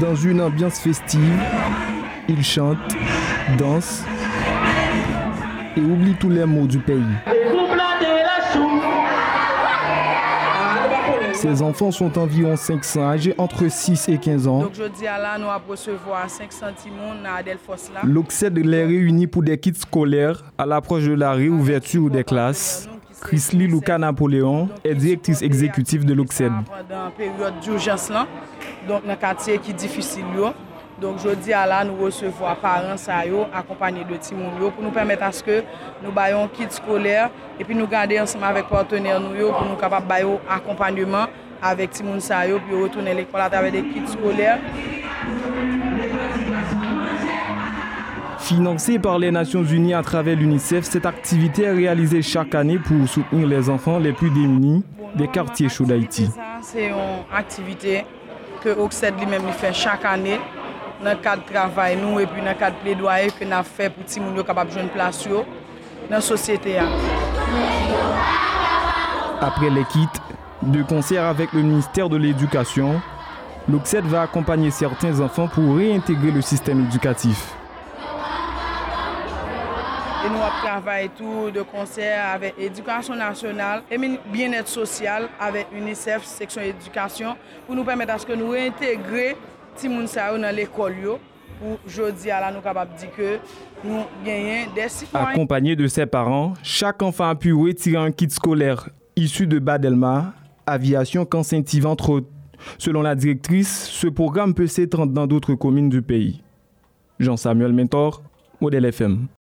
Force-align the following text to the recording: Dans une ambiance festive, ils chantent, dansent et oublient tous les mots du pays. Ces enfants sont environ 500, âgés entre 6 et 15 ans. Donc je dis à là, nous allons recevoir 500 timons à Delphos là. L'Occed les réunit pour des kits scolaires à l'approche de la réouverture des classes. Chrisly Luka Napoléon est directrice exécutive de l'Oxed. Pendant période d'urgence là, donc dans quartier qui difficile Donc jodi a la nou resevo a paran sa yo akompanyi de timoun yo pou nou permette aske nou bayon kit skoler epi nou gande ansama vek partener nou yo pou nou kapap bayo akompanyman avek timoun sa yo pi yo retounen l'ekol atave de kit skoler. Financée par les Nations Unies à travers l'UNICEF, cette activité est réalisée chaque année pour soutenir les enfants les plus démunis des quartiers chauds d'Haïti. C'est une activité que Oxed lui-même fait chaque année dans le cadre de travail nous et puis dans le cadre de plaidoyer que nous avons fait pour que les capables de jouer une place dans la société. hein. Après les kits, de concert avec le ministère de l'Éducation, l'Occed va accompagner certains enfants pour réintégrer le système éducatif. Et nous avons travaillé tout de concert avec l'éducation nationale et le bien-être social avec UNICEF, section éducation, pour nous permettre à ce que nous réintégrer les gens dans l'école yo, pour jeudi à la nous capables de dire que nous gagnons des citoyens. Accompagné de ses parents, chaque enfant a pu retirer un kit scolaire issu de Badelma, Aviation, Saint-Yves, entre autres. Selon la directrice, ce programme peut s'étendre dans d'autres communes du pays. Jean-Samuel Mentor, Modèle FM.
Dans 0.00 0.14
une 0.14 0.42
ambiance 0.42 0.78
festive, 0.78 1.38
ils 2.28 2.44
chantent, 2.44 2.94
dansent 3.58 4.04
et 5.76 5.80
oublient 5.80 6.16
tous 6.20 6.28
les 6.28 6.44
mots 6.44 6.66
du 6.66 6.78
pays. 6.78 7.02
Ces 11.32 11.62
enfants 11.62 11.90
sont 11.90 12.18
environ 12.18 12.56
500, 12.56 13.02
âgés 13.02 13.34
entre 13.38 13.68
6 13.68 14.08
et 14.08 14.18
15 14.18 14.46
ans. 14.46 14.60
Donc 14.60 14.74
je 14.74 14.84
dis 14.84 15.06
à 15.06 15.18
là, 15.18 15.38
nous 15.38 15.44
allons 15.44 15.60
recevoir 15.68 16.28
500 16.28 16.66
timons 16.76 17.12
à 17.24 17.42
Delphos 17.42 17.92
là. 17.94 18.00
L'Occed 18.04 18.56
les 18.58 18.84
réunit 18.84 19.26
pour 19.26 19.42
des 19.42 19.58
kits 19.58 19.74
scolaires 19.74 20.44
à 20.58 20.66
l'approche 20.66 21.04
de 21.04 21.14
la 21.14 21.32
réouverture 21.32 22.10
des 22.10 22.24
classes. 22.24 22.88
Chrisly 23.20 23.66
Luka 23.66 23.98
Napoléon 23.98 24.68
est 24.84 24.94
directrice 24.94 25.42
exécutive 25.42 26.04
de 26.04 26.14
l'Oxed. 26.14 26.52
Pendant 26.66 27.10
période 27.10 27.60
d'urgence 27.60 28.10
là, 28.10 28.26
donc 28.86 29.06
dans 29.06 29.16
quartier 29.16 29.58
qui 29.58 29.74
difficile 29.74 30.24
Donc 31.00 31.18
jodi 31.20 31.52
a 31.52 31.66
la 31.68 31.82
nou 31.84 32.06
resevo 32.06 32.46
a 32.48 32.54
paran 32.56 32.96
sa 32.96 33.18
yo 33.28 33.42
akompanyi 33.52 34.04
de 34.08 34.16
timoun 34.16 34.54
yo 34.56 34.70
pou 34.72 34.80
nou 34.80 34.96
permette 34.96 35.26
aske 35.26 35.58
nou 36.00 36.08
bayon 36.16 36.48
kit 36.56 36.72
skoler 36.72 37.28
epi 37.60 37.76
nou 37.76 37.84
gande 37.92 38.16
ansama 38.22 38.54
vek 38.56 38.70
partener 38.70 39.20
nou 39.20 39.36
yo 39.36 39.50
pou 39.52 39.68
nou 39.68 39.76
kapap 39.76 40.08
bayo 40.08 40.38
akompanyman 40.48 41.28
avek 41.60 41.92
timoun 41.98 42.24
sa 42.24 42.46
yo 42.48 42.62
pi 42.64 42.72
yo 42.72 42.86
retounen 42.86 43.20
l'ekol 43.20 43.44
atave 43.44 43.74
de 43.76 43.84
kit 43.90 44.08
skoler. 44.14 44.56
Financée 48.46 49.00
par 49.00 49.18
les 49.18 49.32
Nations 49.32 49.64
Unies 49.64 49.92
à 49.92 50.02
travers 50.02 50.36
l'UNICEF, 50.36 50.84
cette 50.84 51.04
activité 51.04 51.64
est 51.64 51.72
réalisée 51.72 52.22
chaque 52.22 52.54
année 52.54 52.78
pour 52.78 53.08
soutenir 53.08 53.48
les 53.48 53.68
enfants 53.68 53.98
les 53.98 54.12
plus 54.12 54.30
démunis 54.30 54.84
des 55.16 55.26
quartiers 55.26 55.68
chauds 55.68 55.82
d'Haïti. 55.84 56.30
C'est 56.62 56.86
une 56.86 56.94
activité 57.34 58.04
que 58.62 58.68
Oxed 58.68 59.18
lui-même 59.18 59.48
fait 59.50 59.72
chaque 59.72 60.04
année 60.04 60.38
dans 61.02 61.10
le 61.10 61.16
cadre 61.16 61.42
de 61.44 61.52
travail 61.52 61.98
nous 62.00 62.20
et 62.20 62.26
puis 62.26 62.40
dans 62.40 62.50
le 62.50 62.54
cadre 62.54 62.76
de 62.76 62.82
plaidoyer 62.82 63.30
que 63.36 63.44
nous 63.44 63.52
avons 63.52 63.64
fait 63.64 63.90
pour 63.90 64.04
que 64.04 64.36
les 64.38 64.44
capables 64.44 64.68
de 64.70 64.74
jouer 64.74 64.82
une 64.82 64.88
place 64.90 65.26
dans 65.28 65.44
la 66.08 66.20
société. 66.20 66.78
hein. 66.78 66.86
Après 69.40 69.70
les 69.70 69.84
kits, 69.86 70.06
de 70.62 70.84
concert 70.84 71.24
avec 71.24 71.52
le 71.52 71.62
ministère 71.62 72.08
de 72.08 72.16
l'Éducation, 72.16 73.00
l'Occed 73.68 74.04
va 74.04 74.22
accompagner 74.22 74.70
certains 74.70 75.18
enfants 75.18 75.48
pour 75.48 75.78
réintégrer 75.78 76.30
le 76.30 76.42
système 76.42 76.84
éducatif. 76.84 77.56
Et 80.26 80.28
nous 80.28 80.38
avons 80.38 80.50
travaillé 80.60 81.08
tout 81.16 81.52
de 81.52 81.62
concert 81.62 82.30
avec 82.34 82.56
l'éducation 82.58 83.14
nationale 83.14 83.84
et 83.88 83.96
le 83.96 84.16
bien-être 84.32 84.66
social 84.66 85.28
avec 85.38 85.68
UNICEF, 85.72 86.24
section 86.24 86.62
éducation, 86.62 87.36
pour 87.64 87.76
nous 87.76 87.84
permettre 87.84 88.14
à 88.14 88.18
ce 88.18 88.26
que 88.26 88.32
nous 88.32 88.48
réintégrer 88.48 89.36
les 89.80 89.88
gens 89.88 90.38
dans 90.38 90.56
l'école 90.56 90.96
yo, 90.98 91.20
pour 91.60 91.78
jeudi 91.86 92.28
à 92.28 92.40
la 92.40 92.50
nous 92.50 92.60
capables 92.60 92.94
de 92.94 92.98
dire 92.98 93.14
que 93.16 93.38
nous 93.84 94.02
gagnons 94.24 94.72
des 94.74 94.88
citoyens. 94.88 95.28
Accompagné 95.28 95.76
de 95.76 95.86
ses 95.86 96.06
parents, 96.06 96.54
chaque 96.60 97.02
enfant 97.02 97.28
a 97.28 97.36
pu 97.36 97.52
retirer 97.52 97.98
un 97.98 98.10
kit 98.10 98.28
scolaire 98.28 98.88
issu 99.14 99.46
de 99.46 99.60
Badelma, 99.60 100.34
Aviation, 100.66 101.24
Saint-Yves, 101.40 101.86
entre 101.86 102.10
autres. 102.10 102.28
Selon 102.78 103.02
la 103.02 103.14
directrice, 103.14 103.88
ce 103.88 104.08
programme 104.08 104.54
peut 104.54 104.66
s'étendre 104.66 105.12
dans 105.12 105.28
d'autres 105.28 105.54
communes 105.54 105.88
du 105.88 106.02
pays. 106.02 106.42
Jean-Samuel 107.20 107.72
Mentor, 107.72 108.22
Modèle 108.60 108.86
FM. 108.86 109.28